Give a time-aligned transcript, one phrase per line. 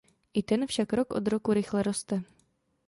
[0.33, 2.23] I ten však rok od roku rychle roste.